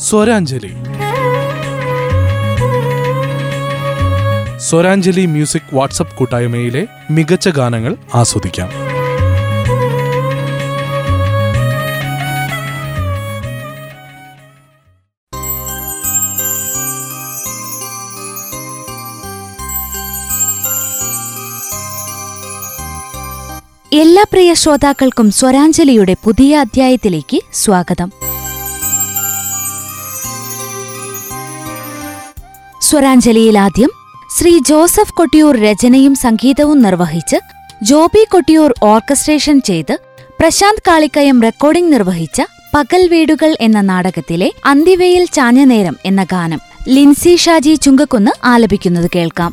[0.00, 0.72] സ്വരാഞ്ജലി.
[4.58, 8.68] സ്വരാഞ്ജലി music WhatsApp കൂട്ടായ്മയിലെ മികച്ച ഗാനങ്ങൾ ആസ്വദിക്കാം.
[23.92, 28.19] എല്ലാ പ്രിയ ശ്രോതാക്കൾക്കും സ്വരാഞ്ജലിയുടെ പുതിയ അധ്യായത്തിലേക്ക് സ്വാഗതം.
[32.90, 33.90] സ്വരാഞ്ജലിയിൽ ആദ്യം
[34.30, 37.38] ശ്രീ ജോസഫ് കൊട്ടിയൂർ രചനയും സംഗീതവും നിർവഹിച്ച്
[37.82, 39.92] ജോബി കൊട്ടിയൂർ ഓർക്കസ്ട്രേഷൻ ചെയ്ത്
[40.40, 42.40] പ്രശാന്ത് കാളിക്കയം റെക്കോർഡിംഗ് നിർവഹിച്ച
[42.74, 49.52] പകൽ വീടുകൾ എന്ന നാടകത്തിലെ അന്തിവേയിൽ ചാഞ്ഞനേരം എന്ന ഗാനം ലിൻസി ഷാജി ചുങ്കക്കുന്ന് ആലപിക്കുന്നത് കേൾക്കാം.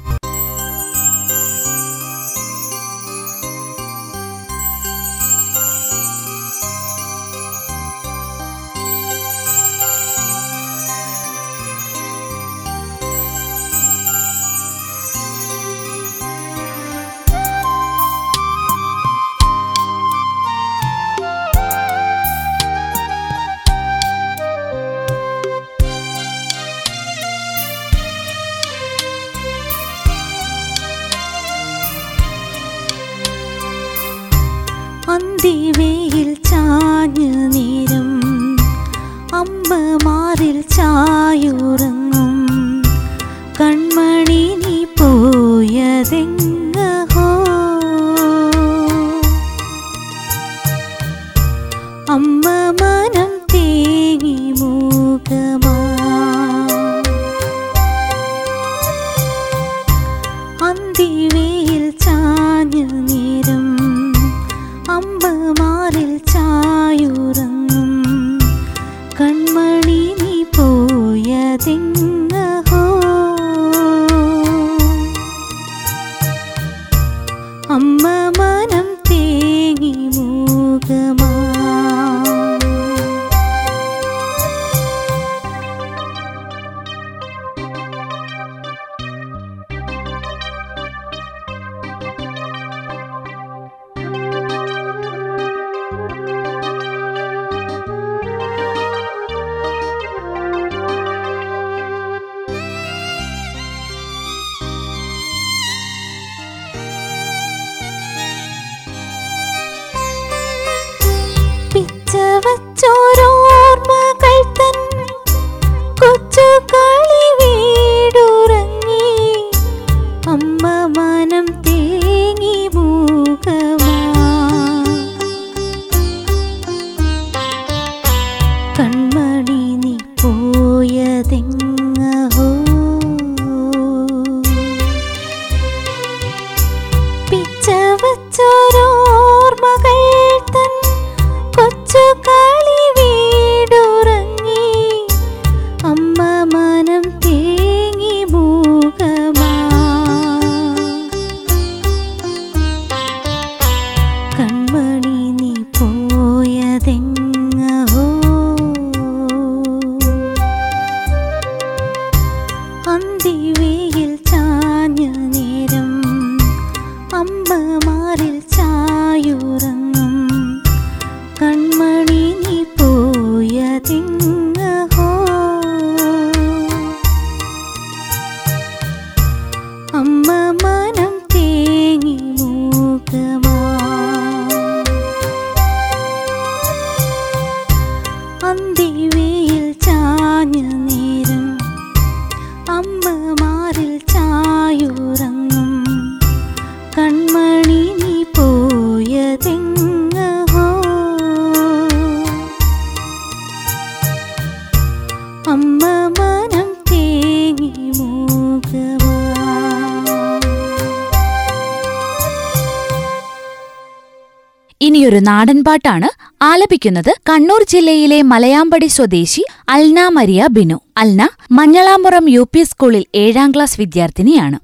[215.07, 216.07] ഇനിയൊരു നാടൻ പാട്ടാണ്
[216.43, 220.77] ആലപിക്കുന്നത് കണ്ണൂർ ജില്ലയിലെ മലയാമ്പടി സ്വദേശി അൽന മരിയ ബിനു.
[220.97, 221.21] അൽന
[221.51, 224.57] മഞ്ഞളാമ്പുറം യു പി സ്കൂളിൽ ഏഴാം ക്ലാസ് വിദ്യാർത്ഥിനിയാണ്.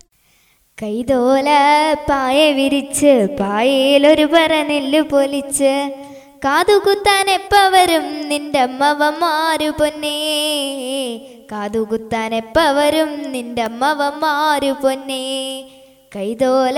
[0.78, 1.50] കൈതോല
[2.10, 5.74] പായ വിരിച്ച് പായയിലൊരു പറ നെല്ല് പൊലിച്ച്
[6.46, 10.18] കാതുകുത്താൻ എപ്പ വരും നിന്റെ അമ്മവന്മാരു പൊന്നേ.
[11.52, 15.24] കാതുകുത്താൻ എപ്പ വരും നിന്റെ അമ്മവന്മാരു പൊന്നേ.
[16.16, 16.76] കൈതോല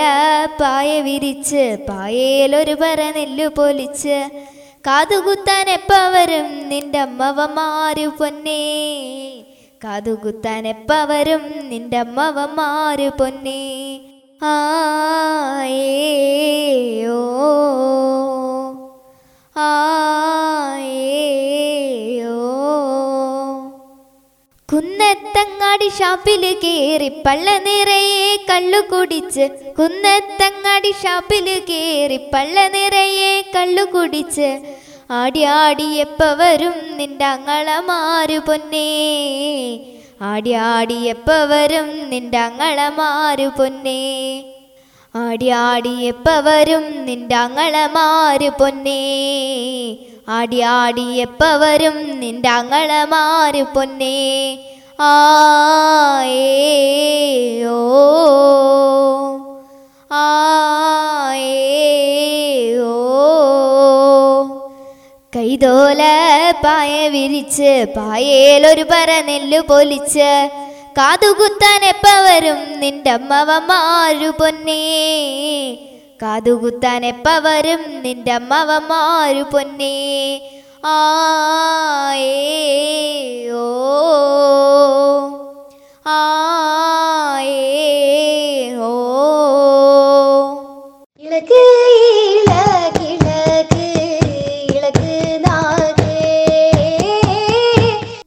[0.62, 4.30] പായ വിരിച്ച് പായയിലൊരു പറ നെല്ലു പൊലിച്ച്.
[4.88, 8.86] കാതുകുത്താൻ എപ്പവരും നിന്റെ അമ്മവമാരു പൊന്നേ.
[9.84, 14.00] കാതുകുത്താൻ എപ്പവരും നിന്റെ അമ്മവമാരു പൊന്നേ.
[14.44, 15.86] ആയേ
[17.08, 17.46] ഓ
[19.58, 19.95] ആ
[24.76, 29.74] കുന്നത്തങ്ങാടി ഷാപ്പിൽ കേറി പള്ള നിറയെ കള്ളു കുടിച്ച്.
[29.80, 34.60] കുന്നത്തങ്ങാടി ഷാപ്പിൽ കേറി പള്ള നിറയെ കള്ളു കുടിച്ച്.
[35.12, 38.88] ആടി ആടി എപ്പ വരും നിന്റെ അങ്ങളമാരു പൊന്നേ?
[40.22, 44.44] ആടി ആടി എപ്പ വരും നിന്റെ അങ്ങളമാരു പൊന്നേ?
[45.16, 49.16] ആടി ആടി എപ്പ വരും നിന്റെ അങ്ങളമാരു പൊന്നേ?
[50.30, 54.58] ആടി ആടി എപ്പവരും നിന്റെ അങ്ങളമാര് പൊന്നേ.
[55.00, 55.12] ആ
[65.36, 66.02] കൈതോല
[66.66, 70.50] പായ വിരിച്ച് പായേലൊരു പറ നെല്ല് പൊലിച്ച്
[70.98, 74.82] കാതുകുത്താൻ എപ്പവരും നിന്റെ അമ്മവമാരു പൊന്നേ.
[76.20, 79.96] കാതുകുത്താൻ എപ്പ വരും നിന്റെ അമ്മവന്മാരു പൊന്നേ
[80.88, 80.98] ആ
[83.56, 83.66] ഓ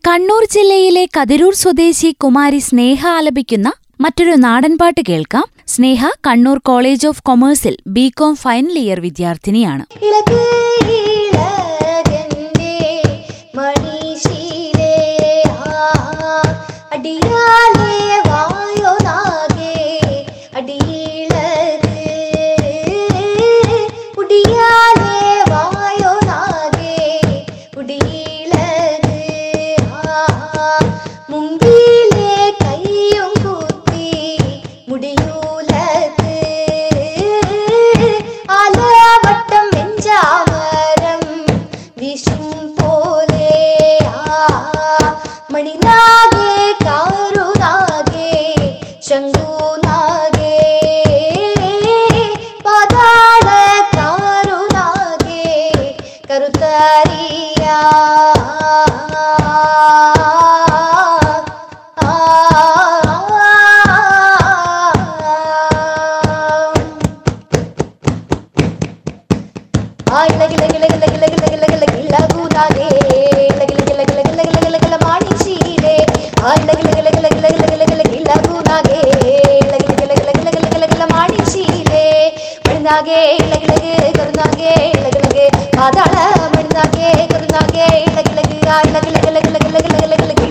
[0.05, 3.69] കണ്ണൂർ ജില്ലയിലെ കതിരൂർ സ്വദേശി കുമാരി സ്നേഹ ആലപിക്കുന്ന
[4.00, 5.45] മറ്റൊരു നാടൻപാട്ട് കേൾക്കാം.
[5.67, 9.85] സ്നേഹ കണ്ണൂർ കോളേജ് ഓഫ് കൊമേഴ്സിൽ ബികോം ഫൈനൽ ഇയർ വിദ്യാർത്ഥിനിയാണ്.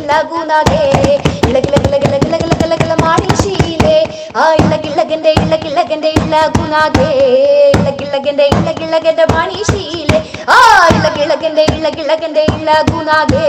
[0.07, 0.81] ಇಳಗುನಾಗೆ
[1.47, 3.95] ഇളകിളകിളകിളകിളകിളകിള മാടിശീലേ
[4.41, 7.07] ആ ഇളകിളകന്റെ ഇളകിളകന്റെ ഇളകുനാകെ
[7.79, 10.19] ഇളകിളകന്റെ ഇളകിളകന്റെ മാണിശീലേ.
[10.55, 10.57] ആ
[10.95, 13.45] ഇളകിളകന്റെ ഇളകിളകന്റെ ഇളകുനാകെ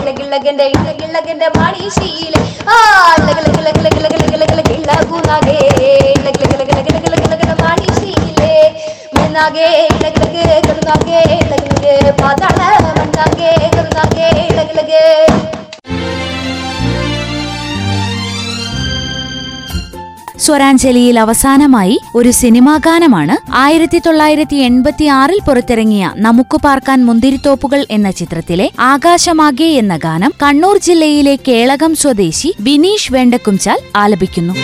[0.00, 2.40] ഇളകിളകന്റെ ഇളകിളകന്റെ മാണിശീലേ.
[2.74, 2.76] ആ
[3.20, 5.58] ഇളകിളകിളകിളകിളകിളകിളകിളകിളകുനാകെ
[6.18, 8.52] ഇളകിളകിളകിളകിളകിളകിള മാണിശീലേ.
[9.16, 11.92] മണ്ണാകെ ഇളകിളകെ കരുനാകെ ഇളകിളകെ
[12.22, 12.60] പാതാള
[12.98, 15.04] മണ്ണാകെ കരുനാകെ ഇളകിളകെ.
[20.48, 28.66] സ്വരാഞ്ജലിയിൽ അവസാനമായി ഒരു സിനിമാ ഗാനമാണ് ആയിരത്തി തൊള്ളായിരത്തി എൺപത്തി ആറിൽ പുറത്തിറങ്ങിയ നമുക്ക് പാർക്കാൻ മുന്തിരിത്തോപ്പുകൾ എന്ന ചിത്രത്തിലെ
[28.92, 34.54] ആകാശമാകെ എന്ന ഗാനം കണ്ണൂർ ജില്ലയിലെ കേളകം സ്വദേശി ബിനീഷ് വേണ്ടക്കുംചാൽ ആലപിക്കുന്നു.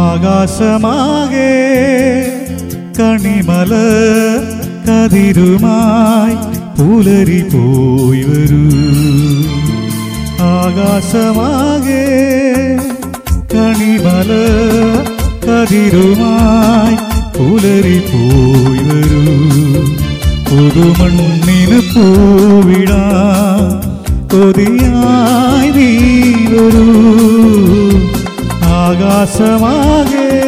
[0.00, 1.52] ആകാശമാകെ
[2.98, 3.72] കണിമല
[4.88, 6.36] കതിരുമായി
[6.78, 8.62] പുലരി പോയി വരൂ.
[10.52, 12.04] ആകാശമാകെ
[13.60, 14.30] കണിമല
[15.44, 16.96] കതിരുമായി
[17.36, 19.24] പുലരി പോയി വരൂ.
[20.50, 23.04] പുതുമണ്ണിന് പൂവിടാ
[24.32, 25.90] കൊതിയായി നീ
[26.52, 26.86] വരൂ.
[28.64, 30.39] ആകാശമാകെ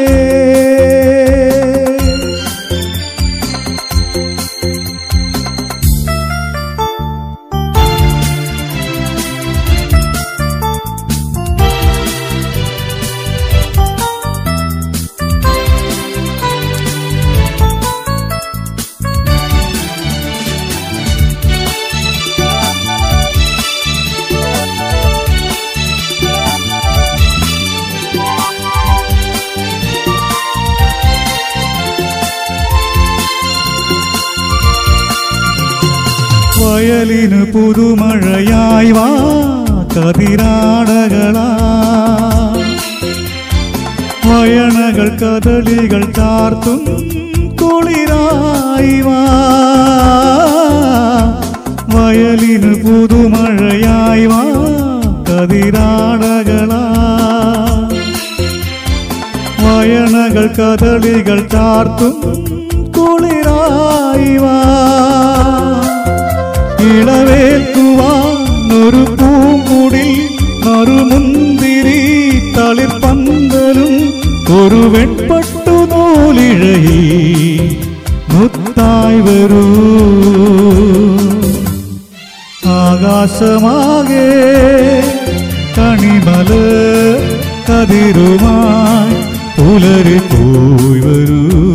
[37.54, 39.08] പുതുമഴയായി വാ
[39.96, 41.46] കതിരാടകളാ.
[44.26, 46.78] വയണകൾ കദളികൾ ചാർത്തും
[47.56, 49.18] കുളിരായി വാ.
[51.94, 54.42] വയലിന് പുതുമഴയായി വാ
[55.28, 56.82] കതിരാടകളാ.
[59.60, 62.20] വയണകൾ കദളികൾ ചാർത്തും
[62.92, 64.62] കുളിരായി വാ.
[66.90, 68.36] ഇളവേൽക്കുവാൻ
[68.80, 70.12] ഒരു പൂങ്കുടിൽ
[70.64, 72.00] നറുമുന്തിരി
[72.56, 73.94] തളിർപ്പന്തലും
[74.60, 77.60] ഒരു വെൺപട്ടു നൂലിഴയിൽ
[78.32, 79.64] മുത്തായി വരൂ.
[82.80, 84.28] ആകാശമാകെ
[85.76, 86.50] കണിമല
[87.68, 89.16] കതിരുമായി
[89.56, 91.71] പുലരി പോയി വരൂ.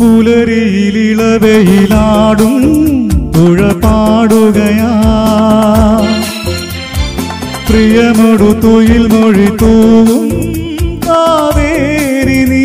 [0.00, 2.54] പുലരിയിലിളവയിലാടും
[3.34, 4.88] തുഴ പാടുകയാ
[7.68, 8.48] പ്രിയമൊടു
[9.12, 10.24] മൊഴി തൂവും
[11.06, 12.64] കാവേരി നീ.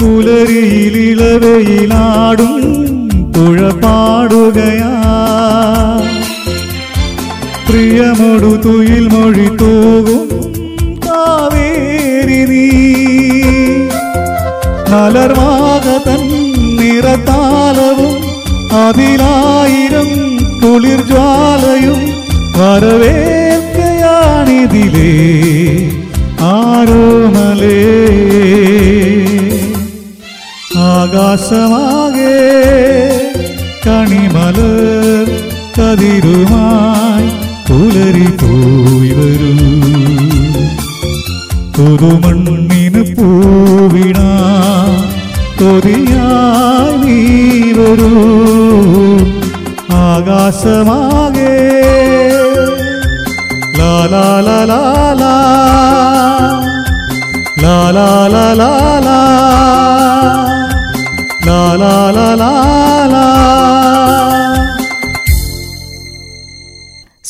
[0.00, 2.54] പുലരിയിലിളവയിലാടും
[3.36, 4.90] തുഴ പാടുകയാ
[9.12, 10.20] മൊഴി തൂവും
[14.94, 16.28] മലർവാകതൻ
[16.76, 18.16] നിറത്താലവും
[18.76, 20.08] അതിലായിരം
[20.60, 22.00] കുളിർ ജ്വാലയും
[22.56, 23.48] വരവേൽക്കയാണിതിലേ.
[26.40, 27.82] ആരോമലേ.
[30.76, 32.38] ആകാശമാകെ
[33.86, 35.26] കണിമലർ
[35.78, 37.28] കതിരുമായി
[37.68, 39.54] പുലരി പോയി വരൂ.
[41.76, 44.23] പുതുമണ്ണിന് പൂവിണ
[45.64, 47.20] കൊതിയായി നീ
[47.76, 48.10] വരൂ
[50.00, 51.54] ആകാശമാകെ
[53.78, 54.82] ലാലാ ലാലാ
[57.62, 58.08] ലാലാ
[58.60, 59.23] ലാലാ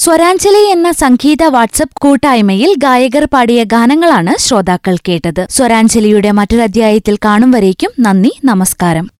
[0.04, 5.46] സ്വരാഞ്ജലി എന്ന സംഗീത വാട്സപ്പ് കൂട്ടായ്മയിൽ ഗായകർ പാടിയ ഗാനങ്ങളാണ് ശ്രോതാക്കൾ കേട്ടത്.
[5.50, 9.10] സ്വരാഞ്ജലിയുടെ മറ്റൊരധ്യായത്തിൽ കാണും വരേക്കും നന്ദി നമസ്കാരം.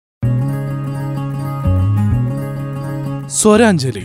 [3.28, 4.04] സ്വരാഞ്ജലി.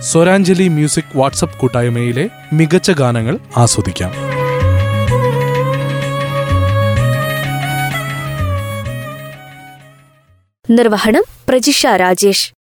[0.00, 4.12] സ്വരാഞ്ജലി മ്യൂസിക് വാട്സപ്പ് കൂട്ടായ്മയിലെ മികച്ച ഗാനങ്ങൾ ആസ്വദിക്കാം.
[10.70, 12.63] നിർവഹണം പ്രജിഷ രാജേഷ്.